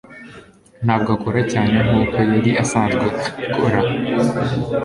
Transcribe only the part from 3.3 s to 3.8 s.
abikora